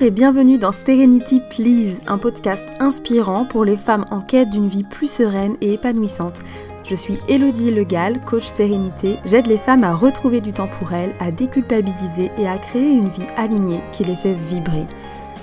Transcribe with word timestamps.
Et 0.00 0.12
bienvenue 0.12 0.58
dans 0.58 0.70
Serenity 0.70 1.40
Please, 1.50 1.98
un 2.06 2.18
podcast 2.18 2.64
inspirant 2.78 3.44
pour 3.44 3.64
les 3.64 3.76
femmes 3.76 4.04
en 4.12 4.20
quête 4.20 4.48
d'une 4.48 4.68
vie 4.68 4.84
plus 4.84 5.10
sereine 5.10 5.56
et 5.60 5.72
épanouissante. 5.72 6.40
Je 6.84 6.94
suis 6.94 7.18
Elodie 7.28 7.72
Legal, 7.72 8.20
coach 8.24 8.46
sérénité. 8.46 9.16
J'aide 9.24 9.48
les 9.48 9.58
femmes 9.58 9.82
à 9.82 9.96
retrouver 9.96 10.40
du 10.40 10.52
temps 10.52 10.68
pour 10.78 10.92
elles, 10.92 11.12
à 11.18 11.32
déculpabiliser 11.32 12.30
et 12.38 12.46
à 12.46 12.58
créer 12.58 12.92
une 12.92 13.08
vie 13.08 13.26
alignée 13.36 13.80
qui 13.92 14.04
les 14.04 14.14
fait 14.14 14.34
vibrer. 14.34 14.86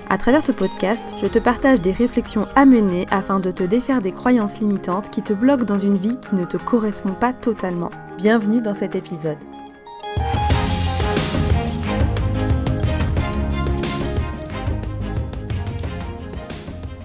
À 0.09 0.17
travers 0.17 0.41
ce 0.41 0.53
podcast, 0.53 1.03
je 1.21 1.27
te 1.27 1.39
partage 1.39 1.81
des 1.81 1.91
réflexions 1.91 2.47
à 2.55 2.65
mener 2.65 3.07
afin 3.11 3.41
de 3.41 3.51
te 3.51 3.63
défaire 3.63 4.01
des 4.01 4.13
croyances 4.13 4.59
limitantes 4.59 5.09
qui 5.09 5.21
te 5.21 5.33
bloquent 5.33 5.65
dans 5.65 5.79
une 5.79 5.97
vie 5.97 6.17
qui 6.17 6.35
ne 6.35 6.45
te 6.45 6.57
correspond 6.57 7.13
pas 7.13 7.33
totalement. 7.33 7.91
Bienvenue 8.17 8.61
dans 8.61 8.73
cet 8.73 8.95
épisode. 8.95 9.37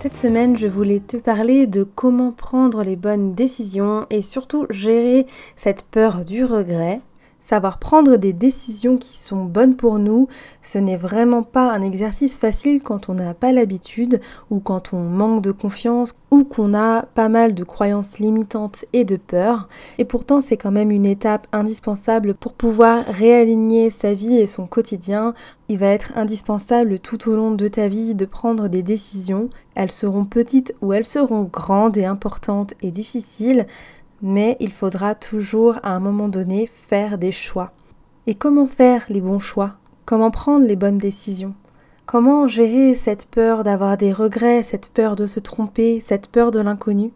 Cette 0.03 0.17
semaine, 0.17 0.57
je 0.57 0.67
voulais 0.67 1.01
te 1.01 1.19
parler 1.19 1.67
de 1.67 1.85
comment 1.85 2.33
prendre 2.33 2.83
les 2.83 2.97
bonnes 2.97 3.35
décisions 3.35 4.07
et 4.09 4.23
surtout 4.23 4.65
gérer 4.71 5.27
cette 5.57 5.83
peur 5.83 6.25
du 6.25 6.43
regret. 6.43 7.03
Savoir 7.41 7.79
prendre 7.79 8.17
des 8.17 8.33
décisions 8.33 8.99
qui 8.99 9.19
sont 9.19 9.45
bonnes 9.45 9.75
pour 9.75 9.98
nous, 9.98 10.29
ce 10.62 10.79
n'est 10.79 10.97
vraiment 10.97 11.43
pas 11.43 11.73
un 11.73 11.81
exercice 11.81 12.39
facile 12.39 12.83
quand 12.83 13.09
on 13.09 13.15
n'a 13.15 13.33
pas 13.33 13.53
l'habitude 13.53 14.21
ou 14.51 14.61
quand 14.61 14.93
on 14.93 15.01
manque 15.01 15.43
de 15.43 15.51
confiance 15.51 16.15
ou 16.31 16.45
qu'on 16.45 16.75
a 16.75 17.03
pas 17.03 17.29
mal 17.29 17.55
de 17.55 17.65
croyances 17.65 18.19
limitantes 18.19 18.84
et 18.93 19.05
de 19.05 19.17
peur. 19.17 19.69
Et 19.98 20.05
pourtant, 20.05 20.41
c'est 20.41 20.59
quand 20.59 20.71
même 20.71 20.91
une 20.91 21.07
étape 21.07 21.47
indispensable 21.51 22.34
pour 22.34 22.53
pouvoir 22.53 23.05
réaligner 23.07 23.91
sa 23.91 24.12
vie 24.12 24.37
et 24.37 24.47
son 24.47 24.67
quotidien. 24.67 25.34
Il 25.69 25.79
va 25.79 25.87
être 25.87 26.12
indispensable 26.17 26.98
tout 26.98 27.29
au 27.29 27.36
long 27.36 27.53
de 27.53 27.69
ta 27.69 27.89
vie 27.89 28.14
de 28.14 28.27
prendre 28.27 28.69
des 28.69 28.83
décisions. 28.83 29.48
Elles 29.75 29.91
seront 29.91 30.25
petites 30.25 30.75
ou 30.83 30.92
elles 30.92 31.07
seront 31.07 31.45
grandes 31.45 31.97
et 31.97 32.05
importantes 32.05 32.75
et 32.83 32.91
difficiles 32.91 33.67
mais 34.23 34.57
il 34.61 34.73
faudra 34.73 35.15
toujours 35.15 35.79
à 35.83 35.91
un 35.91 36.01
moment 36.01 36.29
donné 36.29 36.67
faire 36.67 37.19
des 37.19 37.33
choix. 37.33 37.73
Et 38.27 38.35
comment 38.35 38.67
faire 38.67 39.07
les 39.09 39.21
bons 39.21 39.39
choix? 39.39 39.75
Comment 40.05 40.31
prendre 40.31 40.67
les 40.67 40.77
bonnes 40.77 40.99
décisions? 40.99 41.55
Comment 42.07 42.48
gérer 42.48 42.95
cette 42.95 43.27
peur 43.27 43.63
d'avoir 43.63 43.97
des 43.97 44.13
regrets, 44.13 44.63
cette 44.63 44.89
peur 44.89 45.17
de 45.17 45.27
se 45.27 45.41
tromper, 45.41 46.03
cette 46.07 46.29
peur 46.29 46.51
de 46.51 46.61
l'inconnu? 46.61 47.13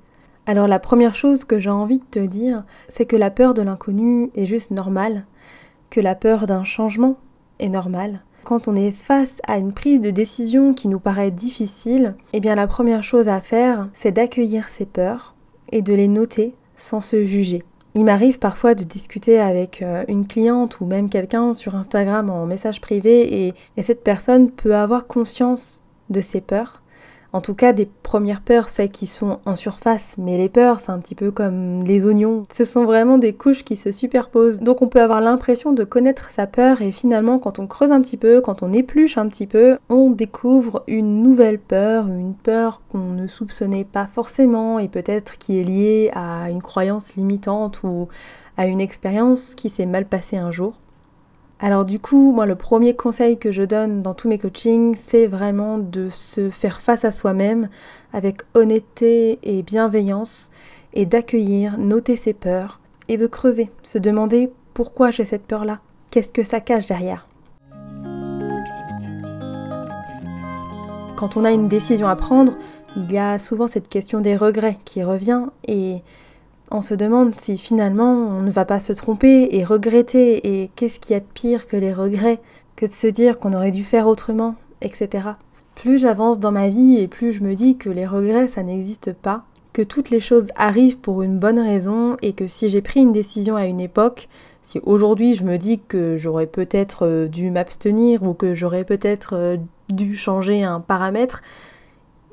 Alors 0.47 0.69
la 0.69 0.79
première 0.79 1.15
chose 1.15 1.45
que 1.45 1.59
j'ai 1.59 1.71
envie 1.71 1.99
de 1.99 2.05
te 2.05 2.19
dire, 2.19 2.65
c'est 2.89 3.07
que 3.07 3.17
la 3.17 3.31
peur 3.31 3.55
de 3.55 3.63
l'inconnu 3.63 4.31
est 4.35 4.47
juste 4.47 4.71
normale, 4.71 5.25
que 5.91 6.01
la 6.01 6.15
peur 6.15 6.47
d'un 6.47 6.65
changement 6.65 7.17
est 7.59 7.69
normale. 7.69 8.21
Quand 8.45 8.69
on 8.69 8.77
est 8.77 8.93
face 8.93 9.41
à 9.49 9.57
une 9.57 9.73
prise 9.73 10.01
de 10.01 10.11
décision 10.11 10.75
qui 10.75 10.89
nous 10.89 11.01
paraît 11.01 11.31
difficile, 11.31 12.15
eh 12.33 12.41
bien 12.41 12.55
la 12.55 12.67
première 12.67 13.03
chose 13.03 13.29
à 13.29 13.41
faire, 13.41 13.89
c'est 13.95 14.13
d'accueillir 14.13 14.69
ces 14.69 14.85
peurs 14.85 15.35
et 15.73 15.83
de 15.83 15.95
les 15.95 16.09
noter 16.09 16.55
sans 16.77 17.01
se 17.01 17.25
juger. 17.25 17.63
Il 17.95 18.05
m'arrive 18.05 18.39
parfois 18.39 18.75
de 18.75 18.83
discuter 18.83 19.39
avec 19.39 19.81
euh, 19.81 20.05
une 20.09 20.27
cliente 20.27 20.81
ou 20.81 20.87
même 20.87 21.09
quelqu'un 21.09 21.53
sur 21.53 21.77
Instagram 21.77 22.29
en 22.29 22.45
message 22.47 22.81
privé 22.81 23.47
et, 23.47 23.55
et 23.77 23.83
cette 23.83 24.03
personne 24.03 24.51
peut 24.51 24.75
avoir 24.75 25.07
conscience 25.07 25.83
de 26.11 26.21
ses 26.21 26.41
peurs 26.41 26.83
en 27.35 27.41
tout 27.41 27.55
cas 27.55 27.73
des 27.73 27.89
premières 28.05 28.43
peurs, 28.43 28.69
celles 28.69 28.93
qui 28.93 29.07
sont 29.07 29.41
en 29.45 29.57
surface, 29.57 30.15
mais 30.19 30.39
les 30.39 30.49
peurs, 30.49 30.79
c'est 30.79 30.93
un 30.93 31.01
petit 31.01 31.17
peu 31.17 31.33
comme 31.33 31.83
les 31.83 32.07
oignons. 32.07 32.45
Ce 32.55 32.65
sont 32.65 32.85
vraiment 32.85 33.19
des 33.19 33.33
couches 33.33 33.65
qui 33.65 33.75
se 33.75 33.91
superposent. 33.91 34.61
Donc 34.61 34.83
on 34.83 34.87
peut 34.87 35.03
avoir 35.03 35.21
l'impression 35.21 35.73
de 35.73 35.83
connaître 35.83 36.31
sa 36.31 36.47
peur 36.47 36.81
et 36.81 36.93
finalement 36.93 37.41
quand 37.41 37.59
on 37.59 37.67
creuse 37.67 37.91
un 37.91 38.01
petit 38.01 38.17
peu, 38.17 38.41
quand 38.41 38.63
on 38.63 38.73
épluche 38.73 39.19
un 39.19 39.27
petit 39.27 39.49
peu, 39.49 39.79
on 39.89 40.11
découvre 40.11 40.85
une 40.87 41.25
nouvelle 41.25 41.59
peur, 41.59 42.07
une 42.07 42.35
peur 42.35 42.83
qu'on 42.93 43.11
ne 43.11 43.27
soupçonnait 43.27 43.83
pas 43.83 44.07
forcément 44.07 44.79
et 44.79 44.87
peut-être 44.87 45.37
qui 45.37 45.59
est 45.59 45.65
liée 45.65 46.13
à 46.15 46.51
une 46.51 46.63
croyance 46.63 47.17
limitante 47.17 47.83
ou 47.83 48.07
à 48.57 48.67
une 48.67 48.81
expérience 48.81 49.57
qui 49.57 49.71
s'est 49.71 49.87
mal 49.87 50.07
passée 50.07 50.37
un 50.37 50.53
jour. 50.53 50.75
Alors 51.61 51.85
du 51.85 52.01
coup, 52.01 52.33
moi 52.33 52.47
le 52.47 52.57
premier 52.57 52.95
conseil 52.95 53.39
que 53.39 53.53
je 53.53 53.63
donne 53.63 54.03
dans 54.03 54.15
tous 54.15 54.29
mes 54.29 54.39
coachings, 54.39 54.97
c'est 54.99 55.27
vraiment 55.27 55.79
de 55.79 56.11
se 56.11 56.51
faire 56.51 56.81
face 56.81 57.05
à 57.05 57.13
soi-même 57.13 57.69
avec 58.13 58.43
honnêteté 58.55 59.39
et 59.43 59.63
bienveillance 59.63 60.51
et 60.95 61.07
d'accueillir, 61.07 61.79
noter 61.79 62.17
ses 62.17 62.35
peurs 62.35 62.81
et 63.09 63.17
de 63.17 63.27
creuser, 63.27 63.71
se 63.83 63.99
demander 63.99 64.51
pourquoi 64.75 65.11
j'ai 65.11 65.25
cette 65.25 65.47
peur-là, 65.47 65.79
qu'est-ce 66.11 66.33
que 66.33 66.45
ça 66.45 66.61
cache 66.61 66.87
derrière. 66.87 67.29
Quand 71.17 71.37
on 71.37 71.45
a 71.45 71.53
une 71.53 71.69
décision 71.69 72.09
à 72.09 72.17
prendre, 72.17 72.55
il 72.97 73.11
y 73.11 73.19
a 73.19 73.39
souvent 73.39 73.69
cette 73.69 73.89
question 73.89 74.21
des 74.21 74.37
regrets 74.37 74.79
qui 74.85 75.05
revient 75.05 75.47
et 75.67 76.03
on 76.75 76.83
se 76.83 76.95
demande 76.95 77.35
si 77.37 77.57
finalement 77.57 78.13
on 78.13 78.43
ne 78.43 78.51
va 78.51 78.65
pas 78.65 78.81
se 78.81 78.93
tromper 78.93 79.49
et 79.53 79.65
regretter 79.65 80.63
et 80.63 80.71
qu'est-ce 80.75 80.99
qu'il 80.99 81.13
y 81.13 81.17
a 81.17 81.21
de 81.21 81.25
pire 81.33 81.69
que 81.69 81.77
les 81.77 81.93
regrets, 81.93 82.41
que 82.75 82.85
de 82.85 82.91
se 82.91 83.07
dire 83.07 83.39
qu'on 83.39 83.53
aurait 83.53 83.71
dû 83.71 83.85
faire 83.85 84.09
autrement, 84.09 84.57
etc. 84.81 85.29
Plus 85.77 85.99
j'avance 85.99 86.41
dans 86.41 86.51
ma 86.51 86.69
vie 86.69 86.97
et 86.99 87.07
plus 87.07 87.33
je 87.33 87.45
me 87.45 87.55
dis 87.55 87.77
que 87.77 87.91
les 87.91 88.07
regrets 88.07 88.49
ça 88.49 88.65
n'existe 88.65 89.13
pas, 89.13 89.45
que 89.73 89.83
toutes 89.83 90.11
les 90.11 90.19
choses 90.19 90.49
arrivent 90.57 90.99
pour 90.99 91.23
une 91.23 91.39
bonne 91.39 91.61
raison 91.61 92.17
et 92.23 92.33
que 92.33 92.49
si 92.49 92.69
j'ai 92.69 92.83
pris 92.83 93.01
une 93.01 93.13
décision 93.13 93.55
à 93.55 93.67
une 93.67 93.81
époque, 93.81 94.29
si 94.63 94.81
aujourd'hui 94.83 95.35
je 95.35 95.45
me 95.45 95.59
dis 95.59 95.79
que 95.79 96.17
j'aurais 96.17 96.49
peut-être 96.49 97.07
euh, 97.07 97.29
dû 97.29 97.53
m'abstenir 97.53 98.25
ou 98.25 98.35
que 98.35 98.55
j'aurais 98.55 98.85
peut-être 98.85 99.37
euh, 99.37 99.57
dû 99.91 100.17
changer 100.17 100.65
un 100.65 100.81
paramètre, 100.81 101.41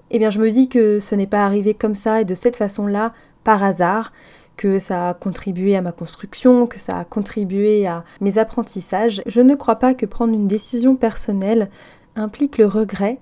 eh 0.10 0.18
bien 0.18 0.32
je 0.32 0.40
me 0.40 0.50
dis 0.50 0.68
que 0.68 1.00
ce 1.00 1.14
n'est 1.14 1.28
pas 1.28 1.46
arrivé 1.46 1.76
comme 1.76 1.96
ça 1.96 2.22
et 2.22 2.26
de 2.26 2.34
cette 2.34 2.56
façon-là, 2.56 3.14
par 3.44 3.64
hasard, 3.64 4.12
que 4.58 4.80
ça 4.80 5.10
a 5.10 5.14
contribué 5.14 5.76
à 5.76 5.82
ma 5.82 5.92
construction, 5.92 6.68
que 6.68 6.80
ça 6.80 6.98
a 6.98 7.04
contribué 7.04 7.88
à 7.88 8.04
mes 8.20 8.38
apprentissages. 8.38 9.24
Je 9.26 9.42
ne 9.42 9.56
crois 9.56 9.78
pas 9.78 9.94
que 9.94 10.06
prendre 10.06 10.34
une 10.34 10.48
décision 10.48 10.96
personnelle 10.96 11.70
implique 12.16 12.58
le 12.58 12.68
regret. 12.68 13.20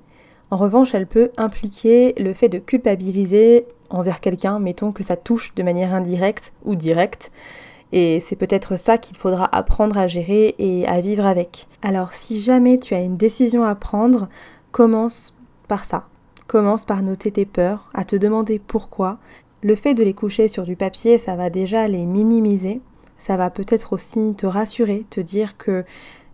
En 0.52 0.58
revanche, 0.58 0.94
elle 0.96 1.08
peut 1.08 1.32
impliquer 1.38 2.14
le 2.18 2.34
fait 2.34 2.50
de 2.50 2.60
culpabiliser 2.60 3.66
envers 3.90 4.20
quelqu'un, 4.20 4.60
mettons 4.60 4.92
que 4.92 5.04
ça 5.04 5.16
touche 5.16 5.54
de 5.56 5.64
manière 5.64 5.94
indirecte 5.94 6.54
ou 6.66 6.76
directe. 6.76 7.32
Et 7.92 8.20
c'est 8.20 8.36
peut-être 8.36 8.78
ça 8.78 8.98
qu'il 8.98 9.18
faudra 9.18 9.50
apprendre 9.56 9.98
à 9.98 10.08
gérer 10.08 10.56
et 10.60 10.88
à 10.88 11.02
vivre 11.02 11.26
avec. 11.26 11.68
Alors 11.82 12.14
si 12.14 12.40
jamais 12.40 12.78
tu 12.78 12.94
as 12.94 13.02
une 13.02 13.18
décision 13.18 13.64
à 13.64 13.76
prendre, 13.76 14.30
commence 14.72 15.36
par 15.68 15.86
ça. 15.86 16.06
Commence 16.48 16.86
par 16.86 17.02
noter 17.02 17.32
tes 17.32 17.46
peurs, 17.46 17.90
à 17.94 18.04
te 18.04 18.16
demander 18.16 18.60
pourquoi, 18.60 19.20
le 19.62 19.76
fait 19.76 19.94
de 19.94 20.04
les 20.04 20.14
coucher 20.14 20.48
sur 20.48 20.64
du 20.64 20.76
papier, 20.76 21.18
ça 21.18 21.36
va 21.36 21.50
déjà 21.50 21.88
les 21.88 22.06
minimiser. 22.06 22.82
Ça 23.18 23.36
va 23.36 23.50
peut-être 23.50 23.94
aussi 23.94 24.34
te 24.36 24.46
rassurer, 24.46 25.06
te 25.10 25.20
dire 25.20 25.58
que 25.58 25.84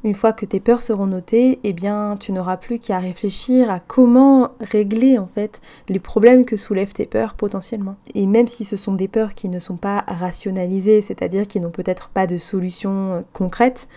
une 0.04 0.14
fois 0.14 0.34
que 0.34 0.46
tes 0.46 0.60
peurs 0.60 0.84
seront 0.84 1.08
notées, 1.08 1.58
eh 1.64 1.74
bien, 1.74 2.16
tu 2.20 2.32
n'auras 2.32 2.58
plus 2.58 2.78
qu'à 2.78 3.00
réfléchir 3.00 3.72
à 3.72 3.80
comment 3.80 4.52
régler 4.60 5.18
en 5.18 5.26
fait 5.26 5.62
les 5.90 5.98
problèmes 5.98 6.46
que 6.46 6.58
soulèvent 6.58 6.94
tes 6.94 7.08
peurs 7.08 7.34
potentiellement. 7.34 7.96
Et 8.14 8.28
même 8.28 8.48
si 8.48 8.66
ce 8.66 8.78
sont 8.78 8.94
des 8.94 9.08
peurs 9.08 9.34
qui 9.34 9.50
ne 9.50 9.58
sont 9.58 9.78
pas 9.78 10.04
rationalisées, 10.08 11.02
c'est-à-dire 11.02 11.48
qui 11.48 11.60
n'ont 11.60 11.72
peut-être 11.72 12.10
pas 12.10 12.28
de 12.28 12.38
solution 12.38 13.26
concrète, 13.34 13.88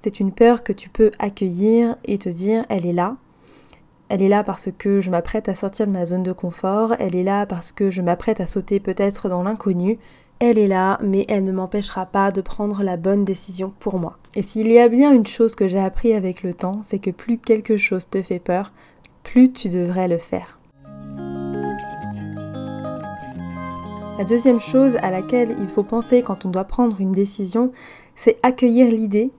c'est 0.00 0.18
une 0.18 0.32
peur 0.32 0.64
que 0.64 0.72
tu 0.72 0.88
peux 0.88 1.12
accueillir 1.20 1.96
et 2.04 2.18
te 2.18 2.28
dire 2.28 2.66
elle 2.68 2.84
est 2.84 2.92
là, 2.92 3.16
elle 4.08 4.22
est 4.22 4.28
là 4.28 4.42
parce 4.42 4.70
que 4.76 5.00
je 5.00 5.10
m'apprête 5.10 5.48
à 5.48 5.54
sortir 5.54 5.86
de 5.86 5.92
ma 5.92 6.06
zone 6.06 6.22
de 6.22 6.32
confort, 6.32 6.94
elle 6.98 7.14
est 7.14 7.22
là 7.22 7.44
parce 7.44 7.72
que 7.72 7.90
je 7.90 8.00
m'apprête 8.00 8.40
à 8.40 8.46
sauter 8.46 8.80
peut-être 8.80 9.28
dans 9.28 9.42
l'inconnu, 9.42 9.98
elle 10.38 10.58
est 10.58 10.68
là, 10.68 10.98
mais 11.02 11.26
elle 11.28 11.44
ne 11.44 11.52
m'empêchera 11.52 12.06
pas 12.06 12.30
de 12.30 12.40
prendre 12.40 12.82
la 12.82 12.96
bonne 12.96 13.24
décision 13.24 13.72
pour 13.80 13.98
moi. 13.98 14.16
Et 14.34 14.42
s'il 14.42 14.70
y 14.70 14.78
a 14.78 14.88
bien 14.88 15.12
une 15.12 15.26
chose 15.26 15.54
que 15.54 15.68
j'ai 15.68 15.80
appris 15.80 16.14
avec 16.14 16.42
le 16.42 16.54
temps, 16.54 16.80
c'est 16.84 17.00
que 17.00 17.10
plus 17.10 17.38
quelque 17.38 17.76
chose 17.76 18.08
te 18.08 18.22
fait 18.22 18.38
peur, 18.38 18.72
plus 19.24 19.52
tu 19.52 19.68
devrais 19.68 20.08
le 20.08 20.18
faire. 20.18 20.58
La 24.18 24.24
deuxième 24.24 24.60
chose 24.60 24.96
à 25.02 25.10
laquelle 25.10 25.54
il 25.60 25.68
faut 25.68 25.82
penser 25.82 26.22
quand 26.22 26.44
on 26.44 26.50
doit 26.50 26.64
prendre 26.64 27.00
une 27.00 27.12
décision, 27.12 27.72
c'est 28.16 28.38
accueillir 28.42 28.90
l'idée 28.90 29.30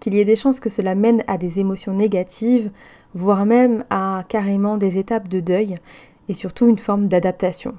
qu'il 0.00 0.14
y 0.14 0.20
ait 0.20 0.24
des 0.24 0.36
chances 0.36 0.60
que 0.60 0.70
cela 0.70 0.94
mène 0.94 1.24
à 1.26 1.38
des 1.38 1.58
émotions 1.58 1.94
négatives, 1.94 2.70
voire 3.14 3.46
même 3.46 3.84
à 3.90 4.24
carrément 4.28 4.76
des 4.76 4.98
étapes 4.98 5.28
de 5.28 5.40
deuil 5.40 5.76
et 6.28 6.34
surtout 6.34 6.68
une 6.68 6.78
forme 6.78 7.06
d'adaptation. 7.06 7.74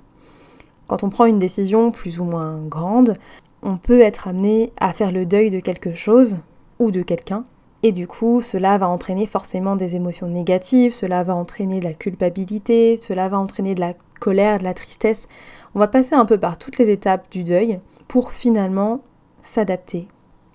Quand 0.87 1.03
on 1.03 1.09
prend 1.09 1.25
une 1.25 1.39
décision 1.39 1.91
plus 1.91 2.19
ou 2.19 2.23
moins 2.23 2.59
grande, 2.67 3.15
on 3.61 3.77
peut 3.77 4.01
être 4.01 4.27
amené 4.27 4.71
à 4.77 4.93
faire 4.93 5.11
le 5.11 5.25
deuil 5.25 5.49
de 5.49 5.59
quelque 5.59 5.93
chose 5.93 6.37
ou 6.79 6.91
de 6.91 7.01
quelqu'un. 7.01 7.45
Et 7.83 7.91
du 7.91 8.07
coup, 8.07 8.41
cela 8.41 8.77
va 8.77 8.89
entraîner 8.89 9.25
forcément 9.25 9.75
des 9.75 9.95
émotions 9.95 10.27
négatives, 10.27 10.93
cela 10.93 11.23
va 11.23 11.35
entraîner 11.35 11.79
de 11.79 11.85
la 11.85 11.93
culpabilité, 11.93 12.97
cela 13.01 13.29
va 13.29 13.39
entraîner 13.39 13.75
de 13.75 13.79
la 13.79 13.93
colère, 14.19 14.59
de 14.59 14.65
la 14.65 14.73
tristesse. 14.73 15.27
On 15.75 15.79
va 15.79 15.87
passer 15.87 16.15
un 16.15 16.25
peu 16.25 16.37
par 16.37 16.57
toutes 16.57 16.77
les 16.77 16.89
étapes 16.89 17.31
du 17.31 17.43
deuil 17.43 17.79
pour 18.07 18.31
finalement 18.31 19.01
s'adapter, 19.43 20.07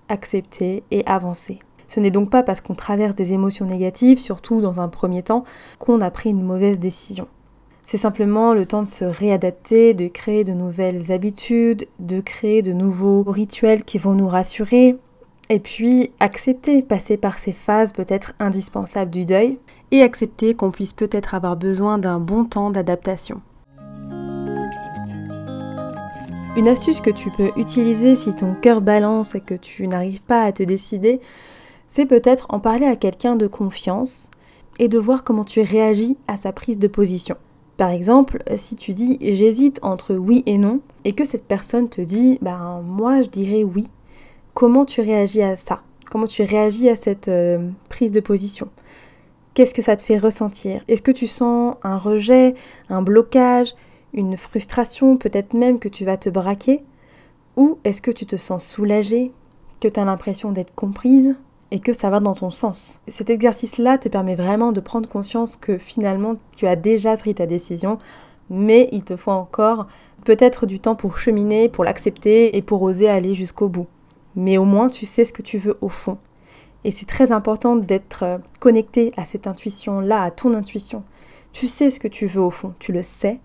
accepter 0.09 0.83
et 0.91 1.03
avancer. 1.07 1.59
Ce 1.87 1.99
n'est 1.99 2.11
donc 2.11 2.29
pas 2.29 2.43
parce 2.43 2.61
qu'on 2.61 2.75
traverse 2.75 3.15
des 3.15 3.33
émotions 3.33 3.65
négatives, 3.65 4.19
surtout 4.19 4.61
dans 4.61 4.81
un 4.81 4.87
premier 4.87 5.23
temps, 5.23 5.43
qu'on 5.79 6.01
a 6.01 6.11
pris 6.11 6.31
une 6.31 6.43
mauvaise 6.43 6.79
décision. 6.79 7.27
C'est 7.85 7.97
simplement 7.97 8.53
le 8.53 8.65
temps 8.65 8.81
de 8.81 8.87
se 8.87 9.05
réadapter, 9.05 9.93
de 9.93 10.07
créer 10.07 10.43
de 10.43 10.53
nouvelles 10.53 11.11
habitudes, 11.11 11.87
de 11.99 12.19
créer 12.19 12.63
de 12.63 12.73
nouveaux 12.73 13.23
rituels 13.23 13.83
qui 13.83 13.99
vont 13.99 14.13
nous 14.13 14.27
rassurer, 14.27 14.97
et 15.49 15.59
puis 15.59 16.11
accepter, 16.19 16.81
passer 16.81 17.17
par 17.17 17.37
ces 17.37 17.51
phases 17.51 17.93
peut-être 17.93 18.33
indispensables 18.39 19.11
du 19.11 19.25
deuil, 19.25 19.59
et 19.91 20.01
accepter 20.01 20.55
qu'on 20.55 20.71
puisse 20.71 20.93
peut-être 20.93 21.35
avoir 21.35 21.55
besoin 21.55 21.99
d'un 21.99 22.19
bon 22.19 22.45
temps 22.45 22.71
d'adaptation. 22.71 23.41
Une 26.57 26.67
astuce 26.67 27.01
que 27.01 27.11
tu 27.11 27.29
peux 27.31 27.51
utiliser 27.57 28.15
si 28.15 28.33
ton 28.33 28.55
cœur 28.55 28.81
balance 28.81 29.35
et 29.35 29.41
que 29.41 29.53
tu 29.53 29.87
n'arrives 29.87 30.23
pas 30.23 30.41
à 30.41 30.51
te 30.51 30.63
décider, 30.63 31.19
c'est 31.87 32.05
peut-être 32.05 32.45
en 32.49 32.59
parler 32.59 32.85
à 32.85 32.95
quelqu'un 32.95 33.35
de 33.35 33.47
confiance 33.47 34.29
et 34.79 34.87
de 34.87 34.99
voir 34.99 35.23
comment 35.23 35.45
tu 35.45 35.61
réagis 35.61 36.17
à 36.27 36.37
sa 36.37 36.51
prise 36.51 36.79
de 36.79 36.87
position. 36.87 37.37
Par 37.77 37.89
exemple, 37.89 38.41
si 38.55 38.75
tu 38.75 38.93
dis 38.93 39.17
j'hésite 39.21 39.79
entre 39.81 40.15
oui 40.15 40.43
et 40.45 40.57
non 40.57 40.79
et 41.03 41.13
que 41.13 41.25
cette 41.25 41.45
personne 41.45 41.89
te 41.89 42.01
dit 42.01 42.39
ben 42.41 42.81
moi 42.85 43.21
je 43.21 43.29
dirais 43.29 43.63
oui, 43.63 43.87
comment 44.53 44.85
tu 44.85 45.01
réagis 45.01 45.41
à 45.41 45.55
ça? 45.55 45.81
Comment 46.09 46.27
tu 46.27 46.43
réagis 46.43 46.89
à 46.89 46.95
cette 46.95 47.27
euh, 47.27 47.69
prise 47.89 48.11
de 48.11 48.19
position? 48.19 48.69
Qu'est-ce 49.53 49.73
que 49.73 49.81
ça 49.81 49.95
te 49.95 50.03
fait 50.03 50.17
ressentir? 50.17 50.83
Est-ce 50.87 51.01
que 51.01 51.11
tu 51.11 51.27
sens 51.27 51.75
un 51.83 51.97
rejet, 51.97 52.55
un 52.89 53.01
blocage, 53.01 53.73
une 54.13 54.37
frustration, 54.37 55.17
peut-être 55.17 55.53
même 55.53 55.79
que 55.79 55.89
tu 55.89 56.05
vas 56.05 56.17
te 56.17 56.29
braquer? 56.29 56.83
Ou 57.55 57.77
est-ce 57.83 58.01
que 58.01 58.11
tu 58.11 58.25
te 58.25 58.35
sens 58.35 58.65
soulagée, 58.65 59.31
que 59.81 59.87
tu 59.87 59.99
as 59.99 60.05
l'impression 60.05 60.51
d'être 60.51 60.75
comprise? 60.75 61.35
Et 61.71 61.79
que 61.79 61.93
ça 61.93 62.09
va 62.09 62.19
dans 62.19 62.35
ton 62.35 62.51
sens. 62.51 63.01
Cet 63.07 63.29
exercice-là 63.29 63.97
te 63.97 64.09
permet 64.09 64.35
vraiment 64.35 64.71
de 64.71 64.79
prendre 64.79 65.09
conscience 65.09 65.55
que 65.55 65.77
finalement 65.77 66.35
tu 66.55 66.67
as 66.67 66.75
déjà 66.75 67.17
pris 67.17 67.35
ta 67.35 67.45
décision, 67.45 67.97
mais 68.49 68.89
il 68.91 69.03
te 69.03 69.15
faut 69.15 69.31
encore 69.31 69.87
peut-être 70.23 70.65
du 70.65 70.79
temps 70.79 70.95
pour 70.95 71.17
cheminer, 71.17 71.69
pour 71.69 71.83
l'accepter 71.83 72.55
et 72.55 72.61
pour 72.61 72.81
oser 72.81 73.09
aller 73.09 73.33
jusqu'au 73.33 73.67
bout. 73.67 73.87
Mais 74.35 74.57
au 74.57 74.65
moins 74.65 74.89
tu 74.89 75.05
sais 75.05 75.25
ce 75.25 75.33
que 75.33 75.41
tu 75.41 75.57
veux 75.57 75.77
au 75.81 75.89
fond. 75.89 76.17
Et 76.83 76.91
c'est 76.91 77.07
très 77.07 77.31
important 77.31 77.75
d'être 77.75 78.23
euh, 78.23 78.37
connecté 78.59 79.11
à 79.17 79.25
cette 79.25 79.47
intuition-là, 79.47 80.21
à 80.21 80.29
ton 80.29 80.53
intuition. 80.53 81.03
Tu 81.51 81.67
sais 81.67 81.89
ce 81.89 81.99
que 81.99 82.07
tu 82.07 82.27
veux 82.27 82.41
au 82.41 82.51
fond, 82.51 82.73
tu 82.77 82.91
le 82.91 83.01
sais. 83.01 83.39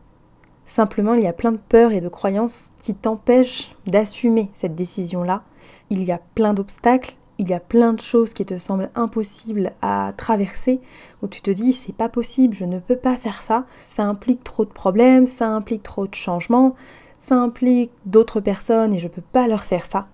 Simplement, 0.67 1.15
il 1.15 1.23
y 1.23 1.27
a 1.27 1.33
plein 1.33 1.53
de 1.53 1.59
peurs 1.69 1.93
et 1.93 2.01
de 2.01 2.09
croyances 2.09 2.73
qui 2.77 2.95
t'empêchent 2.95 3.75
d'assumer 3.87 4.51
cette 4.55 4.75
décision-là. 4.75 5.43
Il 5.89 6.05
y 6.05 6.13
a 6.13 6.21
plein 6.35 6.53
d'obstacles, 6.53 7.17
il 7.41 7.49
y 7.49 7.55
a 7.55 7.59
plein 7.59 7.95
de 7.95 8.01
choses 8.01 8.35
qui 8.35 8.45
te 8.45 8.59
semblent 8.59 8.91
impossibles 8.95 9.73
à 9.81 10.13
traverser, 10.19 10.79
où 11.23 11.27
tu 11.27 11.41
te 11.41 11.51
dis 11.51 11.73
c'est 11.73 11.95
pas 11.95 12.11
possible, 12.11 12.55
je 12.55 12.67
ne 12.67 12.79
peux 12.79 12.97
pas 12.97 13.17
faire 13.17 13.43
ça, 13.43 13.65
ça 13.87 14.05
implique 14.05 14.45
trop 14.45 14.67
de 14.67 14.71
problèmes, 14.71 15.27
ça 15.27 15.49
implique 15.49 15.83
trop 15.83 16.07
de 16.07 16.15
changements, 16.15 16.75
ça 17.19 17.37
implique 17.37 17.93
d'autres 18.05 18.41
personnes 18.41 18.93
et 18.93 18.99
je 18.99 19.09
peux 19.09 19.23
pas 19.23 19.49
leur 19.49 19.63
faire 19.63 19.87
ça. 19.87 20.07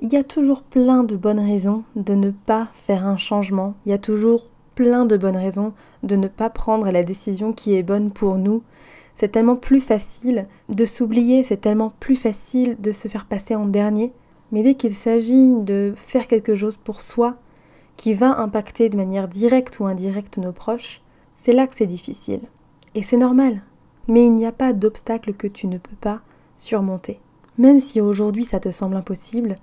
Il 0.00 0.10
y 0.10 0.16
a 0.16 0.24
toujours 0.24 0.62
plein 0.62 1.04
de 1.04 1.16
bonnes 1.16 1.38
raisons 1.38 1.84
de 1.96 2.14
ne 2.14 2.30
pas 2.30 2.68
faire 2.72 3.06
un 3.06 3.18
changement, 3.18 3.74
il 3.84 3.90
y 3.90 3.94
a 3.94 3.98
toujours 3.98 4.46
plein 4.74 5.04
de 5.04 5.18
bonnes 5.18 5.36
raisons 5.36 5.74
de 6.02 6.16
ne 6.16 6.28
pas 6.28 6.48
prendre 6.48 6.90
la 6.90 7.02
décision 7.02 7.52
qui 7.52 7.74
est 7.74 7.82
bonne 7.82 8.10
pour 8.10 8.38
nous. 8.38 8.62
C'est 9.16 9.28
tellement 9.28 9.56
plus 9.56 9.82
facile 9.82 10.46
de 10.70 10.86
s'oublier, 10.86 11.44
c'est 11.44 11.60
tellement 11.60 11.92
plus 12.00 12.16
facile 12.16 12.78
de 12.80 12.90
se 12.90 13.06
faire 13.06 13.26
passer 13.26 13.54
en 13.54 13.66
dernier 13.66 14.12
mais 14.54 14.62
dès 14.62 14.76
qu'il 14.76 14.94
s'agit 14.94 15.52
de 15.52 15.94
faire 15.96 16.28
quelque 16.28 16.54
chose 16.54 16.76
pour 16.76 17.02
soi, 17.02 17.34
qui 17.96 18.14
va 18.14 18.38
impacter 18.38 18.88
de 18.88 18.96
manière 18.96 19.26
directe 19.26 19.80
ou 19.80 19.86
indirecte 19.86 20.38
nos 20.38 20.52
proches, 20.52 21.02
c'est 21.36 21.50
là 21.50 21.66
que 21.66 21.74
c'est 21.74 21.88
difficile. 21.88 22.38
Et 22.94 23.02
c'est 23.02 23.16
normal. 23.16 23.62
Mais 24.06 24.24
il 24.24 24.32
n'y 24.32 24.46
a 24.46 24.52
pas 24.52 24.72
d'obstacle 24.72 25.34
que 25.34 25.48
tu 25.48 25.66
ne 25.66 25.76
peux 25.76 25.96
pas 26.00 26.20
surmonter. 26.54 27.18
Même 27.58 27.80
si 27.80 28.00
aujourd'hui 28.00 28.44
ça 28.44 28.60
te 28.60 28.70
semble 28.70 28.94
impossible, 28.94 29.58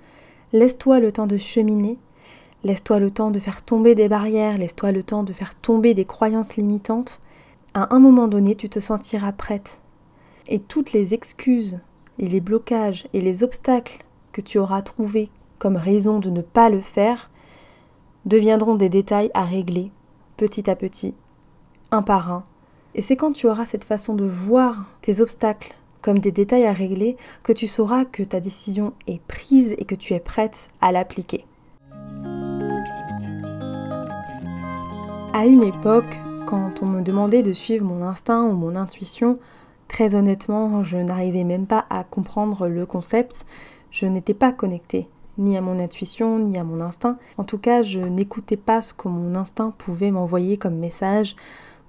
laisse-toi 0.52 1.00
le 1.00 1.14
temps 1.14 1.26
de 1.26 1.38
cheminer, 1.38 1.98
laisse-toi 2.66 3.00
le 3.00 3.12
temps 3.12 3.32
de 3.32 3.40
faire 3.40 3.62
tomber 3.62 3.96
des 3.96 4.10
barrières, 4.10 4.58
laisse-toi 4.58 4.92
le 4.92 5.04
temps 5.04 5.24
de 5.24 5.32
faire 5.32 5.56
tomber 5.56 5.94
des 5.94 6.04
croyances 6.04 6.58
limitantes. 6.58 7.22
À 7.74 7.96
un 7.96 8.00
moment 8.00 8.28
donné, 8.28 8.56
tu 8.56 8.68
te 8.68 8.82
sentiras 8.82 9.32
prête. 9.32 9.80
Et 10.50 10.60
toutes 10.60 10.92
les 10.92 11.14
excuses 11.14 11.80
et 12.20 12.28
les 12.28 12.42
blocages 12.42 13.08
et 13.14 13.22
les 13.22 13.46
obstacles 13.46 14.04
que 14.31 14.42
tu 14.42 14.57
auras 14.57 14.81
trouvé 14.81 15.30
comme 15.60 15.78
raison 15.78 16.19
de 16.19 16.30
ne 16.30 16.42
pas 16.42 16.69
le 16.69 16.81
faire 16.81 17.30
deviendront 18.25 18.75
des 18.75 18.89
détails 18.89 19.31
à 19.33 19.44
régler 19.44 19.92
petit 20.38 20.69
à 20.69 20.75
petit, 20.75 21.13
un 21.92 22.01
par 22.01 22.31
un. 22.31 22.44
Et 22.95 23.01
c'est 23.01 23.16
quand 23.16 23.31
tu 23.31 23.48
auras 23.48 23.66
cette 23.66 23.83
façon 23.83 24.16
de 24.16 24.25
voir 24.25 24.86
tes 25.01 25.22
obstacles 25.22 25.75
comme 26.01 26.19
des 26.19 26.31
détails 26.31 26.66
à 26.66 26.74
régler 26.74 27.16
que 27.44 27.54
tu 27.54 27.68
sauras 27.68 28.06
que 28.06 28.24
ta 28.24 28.39
décision 28.39 28.94
est 29.07 29.22
prise 29.22 29.75
et 29.78 29.86
que 29.86 29.95
tu 29.95 30.13
es 30.13 30.19
prête 30.19 30.69
à 30.81 30.92
l'appliquer. 30.92 31.45
À 35.34 35.45
une 35.45 35.63
époque, 35.63 36.19
quand 36.45 36.81
on 36.81 36.88
me 36.88 37.01
demandait 37.01 37.44
de 37.44 37.54
suivre 37.54 37.86
mon 37.86 38.04
instinct 38.04 38.44
ou 38.44 38.54
mon 38.54 38.75
intuition, 38.75 39.39
très 39.88 40.16
honnêtement, 40.16 40.84
je 40.84 40.98
n'arrivais 40.98 41.44
même 41.44 41.68
pas 41.68 41.86
à 41.89 42.04
comprendre 42.04 42.68
le 42.68 42.86
concept. 42.86 43.45
Je 43.92 44.06
n'étais 44.06 44.34
pas 44.34 44.52
connectée 44.52 45.08
ni 45.38 45.58
à 45.58 45.62
mon 45.62 45.80
intuition, 45.80 46.40
ni 46.40 46.58
à 46.58 46.64
mon 46.64 46.82
instinct. 46.82 47.18
En 47.38 47.44
tout 47.44 47.58
cas, 47.58 47.84
je 47.84 48.00
n'écoutais 48.00 48.58
pas 48.58 48.82
ce 48.82 48.94
que 48.94 49.08
mon 49.08 49.36
instinct 49.36 49.74
pouvait 49.78 50.12
m'envoyer 50.12 50.58
comme 50.58 50.76
message 50.76 51.36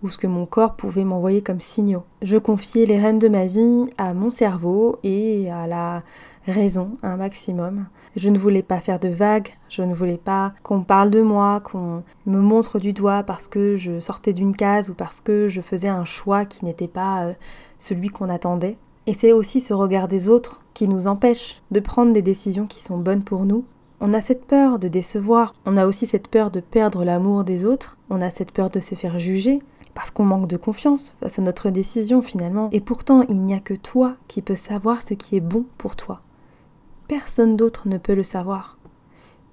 ou 0.03 0.11
ce 0.11 0.19
que 0.19 0.27
mon 0.27 0.47
corps 0.47 0.75
pouvait 0.75 1.05
m'envoyer 1.05 1.43
comme 1.43 1.61
signaux. 1.61 2.05
Je 2.23 2.37
confiais 2.37 2.87
les 2.87 2.99
rênes 2.99 3.19
de 3.19 3.29
ma 3.29 3.47
vie 3.47 3.87
à 3.99 4.15
mon 4.15 4.31
cerveau 4.31 4.99
et 5.05 5.51
à 5.51 5.67
la 5.67 6.03
raison 6.47 6.97
un 7.05 7.17
maximum. 7.17 7.87
Je 8.17 8.29
ne 8.29 8.39
voulais 8.39 8.63
pas 8.63 8.81
faire 8.81 8.99
de 8.99 9.09
vagues, 9.09 9.51
je 9.69 9.83
ne 9.83 9.95
voulais 9.95 10.19
pas 10.19 10.55
qu'on 10.65 10.83
parle 10.83 11.11
de 11.11 11.23
moi, 11.23 11.61
qu'on 11.61 12.03
me 12.27 12.41
montre 12.41 12.81
du 12.81 12.93
doigt 12.93 13.23
parce 13.23 13.47
que 13.47 13.77
je 13.77 14.01
sortais 14.01 14.33
d'une 14.33 14.57
case 14.57 14.91
ou 14.91 14.95
parce 14.95 15.21
que 15.21 15.47
je 15.47 15.61
faisais 15.61 15.89
un 15.89 16.05
choix 16.05 16.45
qui 16.45 16.65
n'était 16.65 16.89
pas 16.89 17.27
euh, 17.27 17.33
celui 17.79 18.09
qu'on 18.09 18.29
attendait. 18.29 18.77
Et 19.07 19.15
c'est 19.15 19.33
aussi 19.33 19.61
ce 19.61 19.75
regard 19.75 20.07
des 20.07 20.29
autres 20.29 20.63
qui 20.75 20.87
nous 20.87 21.07
empêche 21.07 21.61
de 21.71 21.81
prendre 21.81 22.13
des 22.13 22.23
décisions 22.23 22.67
qui 22.67 22.81
sont 22.81 22.99
bonnes 22.99 23.25
pour 23.25 23.45
nous. 23.45 23.65
On 24.01 24.15
a 24.15 24.21
cette 24.21 24.47
peur 24.47 24.79
de 24.79 24.89
décevoir, 24.89 25.55
on 25.67 25.77
a 25.77 25.87
aussi 25.87 26.07
cette 26.07 26.29
peur 26.29 26.51
de 26.51 26.61
perdre 26.61 27.05
l'amour 27.05 27.45
des 27.45 27.67
autres, 27.67 27.99
on 28.11 28.21
a 28.21 28.31
cette 28.31 28.53
peur 28.53 28.71
de 28.71 28.81
se 28.81 28.95
faire 28.95 29.19
juger, 29.19 29.61
parce 29.95 30.11
qu'on 30.11 30.25
manque 30.25 30.49
de 30.49 30.57
confiance 30.57 31.15
face 31.21 31.39
à 31.39 31.43
notre 31.43 31.71
décision 31.71 32.23
finalement. 32.23 32.69
Et 32.73 32.81
pourtant, 32.81 33.23
il 33.29 33.43
n'y 33.43 33.55
a 33.55 33.61
que 33.61 33.75
toi 33.75 34.15
qui 34.29 34.43
peux 34.43 34.55
savoir 34.55 35.03
ce 35.03 35.15
qui 35.15 35.37
est 35.37 35.41
bon 35.41 35.67
pour 35.79 35.97
toi. 35.97 36.21
Personne 37.09 37.57
d'autre 37.57 37.89
ne 37.89 37.99
peut 37.99 38.15
le 38.15 38.23
savoir. 38.23 38.79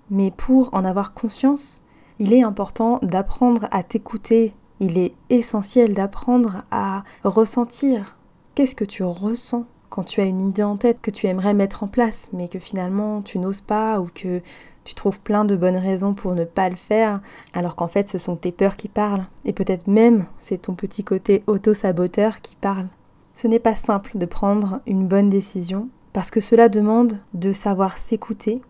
Mais 0.09 0.31
pour 0.31 0.73
en 0.73 0.85
avoir 0.85 1.13
conscience, 1.13 1.81
il 2.19 2.33
est 2.33 2.43
important 2.43 2.99
d'apprendre 3.01 3.67
à 3.71 3.83
t'écouter. 3.83 4.53
Il 4.79 4.97
est 4.97 5.13
essentiel 5.29 5.93
d'apprendre 5.93 6.63
à 6.71 7.03
ressentir 7.23 8.17
Qu'est-ce 8.59 8.75
que 8.75 8.83
tu 8.83 9.03
ressens 9.03 9.63
quand 9.89 10.03
tu 10.03 10.19
as 10.19 10.25
une 10.25 10.41
idée 10.41 10.63
en 10.63 10.75
tête 10.75 10.99
que 11.01 11.11
tu 11.11 11.27
aimerais 11.27 11.53
mettre 11.53 11.81
en 11.81 11.87
place, 11.87 12.27
mais 12.33 12.49
que 12.49 12.59
finalement 12.59 13.21
tu 13.21 13.39
n'oses 13.39 13.61
pas 13.61 14.01
ou 14.01 14.09
que 14.13 14.41
tu 14.83 14.95
trouves 14.95 15.21
plein 15.21 15.45
de 15.45 15.55
bonnes 15.55 15.77
raisons 15.77 16.13
pour 16.13 16.35
ne 16.35 16.43
pas 16.43 16.69
le 16.69 16.75
faire, 16.75 17.21
alors 17.53 17.77
qu'en 17.77 17.87
fait 17.87 18.09
ce 18.09 18.17
sont 18.17 18.35
tes 18.35 18.51
peurs 18.51 18.75
qui 18.75 18.89
parlent, 18.89 19.23
et 19.45 19.53
peut-être 19.53 19.87
même 19.87 20.25
c'est 20.41 20.63
ton 20.63 20.73
petit 20.73 21.05
côté 21.05 21.41
auto-saboteur 21.47 22.41
qui 22.41 22.57
parle. 22.57 22.87
Ce 23.33 23.47
n'est 23.47 23.59
pas 23.59 23.75
simple 23.75 24.17
de 24.17 24.25
prendre 24.25 24.81
une 24.85 25.07
bonne 25.07 25.29
décision, 25.29 25.87
parce 26.11 26.29
que 26.29 26.41
cela 26.41 26.67
demande 26.67 27.17
de 27.33 27.53
savoir 27.53 27.97
s'écouter, 27.97 28.61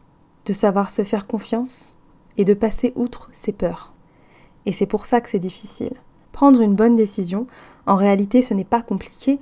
de 0.45 0.53
savoir 0.53 0.91
se 0.91 1.03
faire 1.03 1.25
confiance, 1.25 1.97
et 2.37 2.45
de 2.45 2.53
passer 2.53 2.93
outre 2.95 3.27
ses 3.31 3.53
peurs. 3.53 3.91
Et 4.67 4.71
c'est 4.71 4.85
pour 4.85 5.07
ça 5.07 5.19
que 5.19 5.31
c'est 5.31 5.39
difficile. 5.39 5.93
Prendre 6.31 6.61
une 6.61 6.75
bonne 6.75 6.95
décision, 6.95 7.47
en 7.87 7.95
réalité 7.95 8.43
ce 8.43 8.53
n'est 8.53 8.63
pas 8.63 8.83
compliqué, 8.83 9.39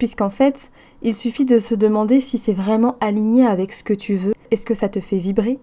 puisqu'en 0.00 0.30
fait, 0.30 0.70
il 1.02 1.14
suffit 1.14 1.44
de 1.44 1.58
se 1.58 1.74
demander 1.74 2.22
si 2.22 2.38
c'est 2.38 2.54
vraiment 2.54 2.96
aligné 3.00 3.44
avec 3.44 3.70
ce 3.70 3.84
que 3.84 3.92
tu 3.92 4.16
veux. 4.16 4.32
Est-ce 4.50 4.64
que 4.64 4.72
ça 4.72 4.88
te 4.88 4.98
fait 4.98 5.18
vibrer? 5.18 5.58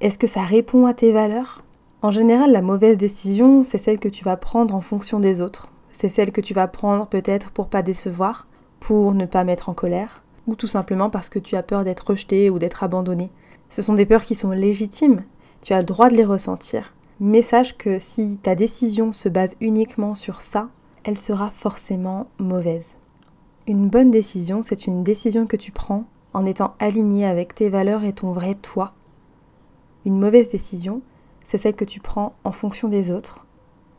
Est-ce 0.00 0.16
que 0.16 0.26
ça 0.26 0.40
répond 0.40 0.86
à 0.86 0.94
tes 0.94 1.12
valeurs? 1.12 1.62
En 2.00 2.10
général, 2.10 2.52
la 2.52 2.62
mauvaise 2.62 2.96
décision, 2.96 3.62
c'est 3.62 3.76
celle 3.76 3.98
que 3.98 4.08
tu 4.08 4.24
vas 4.24 4.38
prendre 4.38 4.74
en 4.74 4.80
fonction 4.80 5.20
des 5.20 5.42
autres. 5.42 5.68
C'est 5.92 6.08
celle 6.08 6.32
que 6.32 6.40
tu 6.40 6.54
vas 6.54 6.68
prendre 6.68 7.06
peut-être 7.06 7.50
pour 7.50 7.68
pas 7.68 7.82
décevoir, 7.82 8.46
pour 8.80 9.12
ne 9.12 9.26
pas 9.26 9.44
mettre 9.44 9.68
en 9.68 9.74
colère, 9.74 10.22
ou 10.46 10.54
tout 10.54 10.66
simplement 10.66 11.10
parce 11.10 11.28
que 11.28 11.38
tu 11.38 11.54
as 11.54 11.62
peur 11.62 11.84
d'être 11.84 12.08
rejeté 12.08 12.48
ou 12.48 12.58
d'être 12.58 12.84
abandonné. 12.84 13.28
Ce 13.68 13.82
sont 13.82 13.92
des 13.92 14.06
peurs 14.06 14.24
qui 14.24 14.34
sont 14.34 14.52
légitimes, 14.52 15.22
tu 15.60 15.74
as 15.74 15.80
le 15.80 15.86
droit 15.86 16.08
de 16.08 16.16
les 16.16 16.24
ressentir. 16.24 16.94
Mais 17.20 17.42
sache 17.42 17.76
que 17.76 17.98
si 17.98 18.38
ta 18.42 18.54
décision 18.54 19.12
se 19.12 19.28
base 19.28 19.54
uniquement 19.60 20.14
sur 20.14 20.40
ça, 20.40 20.70
elle 21.04 21.18
sera 21.18 21.50
forcément 21.50 22.28
mauvaise. 22.38 22.96
Une 23.68 23.88
bonne 23.88 24.10
décision, 24.10 24.64
c'est 24.64 24.88
une 24.88 25.04
décision 25.04 25.46
que 25.46 25.56
tu 25.56 25.70
prends 25.70 26.02
en 26.34 26.44
étant 26.44 26.74
aligné 26.80 27.24
avec 27.24 27.54
tes 27.54 27.68
valeurs 27.68 28.02
et 28.02 28.12
ton 28.12 28.32
vrai 28.32 28.56
toi. 28.56 28.92
Une 30.04 30.18
mauvaise 30.18 30.48
décision, 30.48 31.00
c'est 31.44 31.58
celle 31.58 31.76
que 31.76 31.84
tu 31.84 32.00
prends 32.00 32.34
en 32.42 32.50
fonction 32.50 32.88
des 32.88 33.12
autres, 33.12 33.46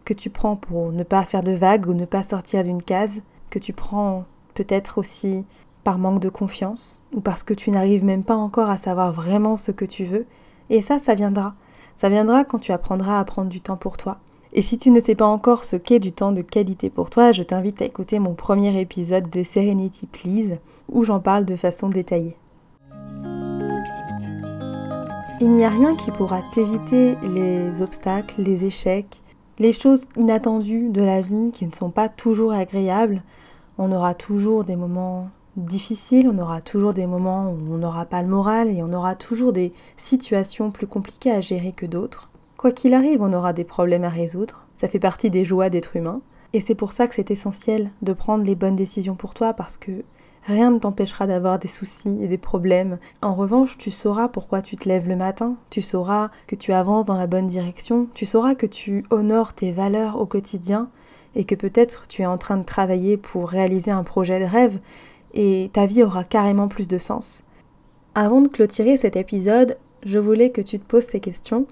que 0.04 0.14
tu 0.14 0.30
prends 0.30 0.58
pour 0.58 0.92
ne 0.92 1.04
pas 1.04 1.24
faire 1.24 1.44
de 1.44 1.54
vagues 1.54 1.88
ou 1.88 1.94
ne 1.94 2.04
pas 2.04 2.24
sortir 2.24 2.62
d'une 2.66 2.84
case, 2.84 3.22
que 3.50 3.58
tu 3.58 3.72
prends 3.72 4.26
peut-être 4.54 4.98
aussi 4.98 5.46
par 5.86 5.98
manque 5.98 6.20
de 6.20 6.28
confiance 6.28 7.02
ou 7.14 7.22
parce 7.22 7.44
que 7.44 7.54
tu 7.54 7.72
n'arrives 7.72 8.04
même 8.04 8.26
pas 8.26 8.36
encore 8.36 8.70
à 8.70 8.76
savoir 8.76 9.14
vraiment 9.14 9.56
ce 9.56 9.72
que 9.72 9.86
tu 9.86 10.04
veux. 10.04 10.26
Et 10.70 10.82
ça, 10.82 11.00
ça 11.00 11.16
viendra. 11.16 11.56
Ça 11.96 12.10
viendra 12.10 12.44
quand 12.44 12.60
tu 12.60 12.74
apprendras 12.74 13.18
à 13.18 13.24
prendre 13.24 13.50
du 13.50 13.62
temps 13.62 13.78
pour 13.78 13.96
toi. 13.96 14.20
Et 14.56 14.62
si 14.62 14.78
tu 14.78 14.92
ne 14.92 15.00
sais 15.00 15.16
pas 15.16 15.26
encore 15.26 15.66
ce 15.66 15.76
qu'est 15.76 15.98
du 15.98 16.12
temps 16.12 16.32
de 16.32 16.44
qualité 16.44 16.92
pour 16.92 17.10
toi, 17.10 17.32
je 17.32 17.42
t'invite 17.42 17.82
à 17.82 17.86
écouter 17.86 18.20
mon 18.20 18.36
premier 18.36 18.80
épisode 18.80 19.28
de 19.32 19.44
Serenity 19.44 20.06
Please, 20.06 20.60
où 20.92 21.04
j'en 21.04 21.20
parle 21.20 21.46
de 21.46 21.56
façon 21.56 21.90
détaillée. 21.90 22.38
Il 25.42 25.52
n'y 25.52 25.66
a 25.66 25.70
rien 25.70 25.96
qui 25.96 26.12
pourra 26.12 26.42
t'éviter 26.54 27.16
les 27.24 27.82
obstacles, 27.82 28.44
les 28.44 28.64
échecs, 28.66 29.24
les 29.58 29.72
choses 29.72 30.06
inattendues 30.18 30.90
de 30.90 31.02
la 31.02 31.22
vie 31.22 31.50
qui 31.52 31.66
ne 31.66 31.74
sont 31.74 31.90
pas 31.90 32.08
toujours 32.08 32.54
agréables. 32.54 33.24
On 33.80 33.92
aura 33.92 34.14
toujours 34.14 34.64
des 34.64 34.76
moments 34.76 35.30
difficiles, 35.58 36.30
on 36.32 36.38
aura 36.38 36.62
toujours 36.62 36.94
des 36.94 37.08
moments 37.08 37.50
où 37.50 37.74
on 37.74 37.78
n'aura 37.80 38.06
pas 38.06 38.22
le 38.22 38.28
moral 38.28 38.70
et 38.70 38.84
on 38.84 38.94
aura 38.94 39.16
toujours 39.16 39.52
des 39.52 39.74
situations 39.98 40.70
plus 40.70 40.88
compliquées 40.88 41.32
à 41.32 41.42
gérer 41.42 41.72
que 41.72 41.88
d'autres. 41.88 42.30
Quoi 42.64 42.72
qu'il 42.72 42.94
arrive, 42.94 43.22
on 43.22 43.34
aura 43.34 43.52
des 43.52 43.66
problèmes 43.66 44.06
à 44.06 44.10
résoudre. 44.10 44.66
Ça 44.78 44.88
fait 44.88 44.98
partie 44.98 45.30
des 45.30 45.44
joies 45.44 45.70
d'être 45.70 45.98
humain. 45.98 46.22
Et 46.54 46.62
c'est 46.62 46.76
pour 46.76 46.94
ça 46.94 47.08
que 47.08 47.16
c'est 47.16 47.30
essentiel 47.30 47.92
de 48.02 48.14
prendre 48.14 48.46
les 48.46 48.56
bonnes 48.56 48.78
décisions 48.78 49.16
pour 49.16 49.34
toi 49.34 49.52
parce 49.52 49.76
que 49.76 50.06
rien 50.44 50.72
ne 50.72 50.80
t'empêchera 50.80 51.28
d'avoir 51.28 51.60
des 51.60 51.68
soucis 51.68 52.24
et 52.24 52.30
des 52.30 52.38
problèmes. 52.38 53.00
En 53.22 53.36
revanche, 53.36 53.78
tu 53.78 53.92
sauras 53.92 54.30
pourquoi 54.30 54.62
tu 54.62 54.78
te 54.78 54.88
lèves 54.88 55.10
le 55.10 55.18
matin, 55.18 55.58
tu 55.72 55.82
sauras 55.82 56.30
que 56.48 56.56
tu 56.56 56.72
avances 56.72 57.04
dans 57.04 57.18
la 57.18 57.28
bonne 57.28 57.48
direction, 57.48 58.08
tu 58.14 58.26
sauras 58.26 58.56
que 58.56 58.66
tu 58.66 59.04
honores 59.10 59.52
tes 59.52 59.74
valeurs 59.74 60.18
au 60.18 60.26
quotidien 60.26 60.88
et 61.36 61.44
que 61.44 61.56
peut-être 61.56 62.08
tu 62.08 62.22
es 62.22 62.26
en 62.26 62.38
train 62.38 62.56
de 62.56 62.64
travailler 62.64 63.18
pour 63.18 63.50
réaliser 63.50 63.92
un 63.92 64.06
projet 64.06 64.40
de 64.40 64.46
rêve 64.46 64.80
et 65.34 65.70
ta 65.74 65.86
vie 65.86 66.02
aura 66.02 66.24
carrément 66.24 66.70
plus 66.70 66.88
de 66.88 66.98
sens. 66.98 67.44
Avant 68.16 68.40
de 68.40 68.48
clôturer 68.48 68.96
cet 68.96 69.18
épisode, 69.18 69.76
je 70.06 70.20
voulais 70.20 70.52
que 70.52 70.62
tu 70.62 70.80
te 70.80 70.86
poses 70.86 71.06
ces 71.06 71.20
questions. 71.20 71.66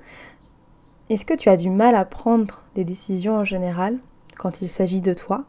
Est-ce 1.11 1.25
que 1.25 1.33
tu 1.33 1.49
as 1.49 1.57
du 1.57 1.69
mal 1.69 1.95
à 1.95 2.05
prendre 2.05 2.61
des 2.73 2.85
décisions 2.85 3.35
en 3.35 3.43
général 3.43 3.97
quand 4.37 4.61
il 4.61 4.69
s'agit 4.69 5.01
de 5.01 5.13
toi? 5.13 5.43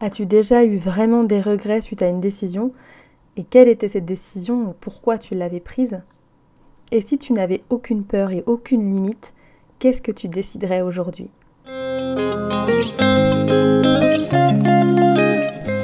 As-tu 0.00 0.24
déjà 0.24 0.64
eu 0.64 0.78
vraiment 0.78 1.22
des 1.22 1.42
regrets 1.42 1.82
suite 1.82 2.00
à 2.00 2.08
une 2.08 2.22
décision? 2.22 2.72
Et 3.36 3.44
quelle 3.44 3.68
était 3.68 3.90
cette 3.90 4.06
décision 4.06 4.70
et 4.70 4.74
pourquoi 4.80 5.18
tu 5.18 5.34
l'avais 5.34 5.60
prise? 5.60 6.00
Et 6.92 7.02
si 7.02 7.18
tu 7.18 7.34
n'avais 7.34 7.62
aucune 7.68 8.04
peur 8.04 8.30
et 8.30 8.42
aucune 8.46 8.88
limite, 8.88 9.34
qu'est-ce 9.80 10.00
que 10.00 10.12
tu 10.12 10.28
déciderais 10.28 10.80
aujourd'hui? 10.80 11.28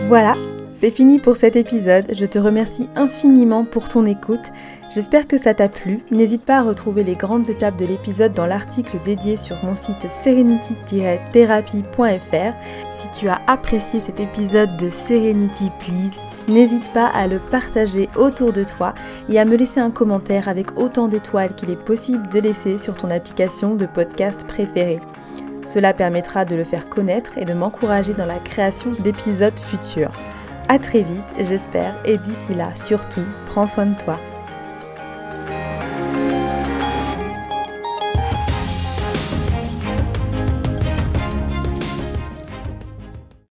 Voilà, 0.08 0.36
c'est 0.80 0.90
fini 0.90 1.18
pour 1.18 1.36
cet 1.36 1.56
épisode, 1.56 2.06
je 2.10 2.24
te 2.24 2.38
remercie 2.38 2.88
infiniment 2.96 3.66
pour 3.66 3.88
ton 3.88 4.06
écoute. 4.06 4.50
J'espère 4.94 5.28
que 5.28 5.36
ça 5.36 5.52
t'a 5.52 5.68
plu. 5.68 6.00
N'hésite 6.10 6.42
pas 6.42 6.56
à 6.56 6.62
retrouver 6.62 7.04
les 7.04 7.16
grandes 7.16 7.50
étapes 7.50 7.76
de 7.76 7.84
l'épisode 7.84 8.32
dans 8.32 8.46
l'article 8.46 8.96
dédié 9.04 9.36
sur 9.36 9.62
mon 9.62 9.74
site 9.74 10.06
serenity-therapy.fr. 10.24 12.54
Si 12.94 13.10
tu 13.10 13.28
as 13.28 13.42
apprécié 13.46 14.00
cet 14.00 14.20
épisode 14.20 14.74
de 14.78 14.88
Serenity 14.88 15.70
Please, 15.80 16.18
n'hésite 16.48 16.90
pas 16.94 17.08
à 17.08 17.26
le 17.26 17.40
partager 17.40 18.08
autour 18.16 18.54
de 18.54 18.64
toi 18.64 18.94
et 19.28 19.38
à 19.38 19.44
me 19.44 19.56
laisser 19.56 19.80
un 19.80 19.90
commentaire 19.90 20.48
avec 20.48 20.80
autant 20.80 21.08
d'étoiles 21.08 21.54
qu'il 21.56 21.68
est 21.68 21.76
possible 21.76 22.26
de 22.30 22.40
laisser 22.40 22.78
sur 22.78 22.96
ton 22.96 23.10
application 23.10 23.74
de 23.74 23.84
podcast 23.84 24.46
préférée. 24.46 25.00
Cela 25.66 25.92
permettra 25.92 26.46
de 26.46 26.56
le 26.56 26.64
faire 26.64 26.86
connaître 26.86 27.36
et 27.36 27.44
de 27.44 27.52
m'encourager 27.52 28.14
dans 28.14 28.24
la 28.24 28.38
création 28.38 28.92
d'épisodes 28.92 29.60
futurs. 29.60 30.12
A 30.72 30.78
très 30.78 31.02
vite, 31.02 31.34
j'espère, 31.40 31.96
et 32.04 32.16
d'ici 32.16 32.54
là, 32.54 32.72
surtout, 32.76 33.24
prends 33.46 33.66
soin 33.66 33.86
de 33.86 33.98
toi. 33.98 34.20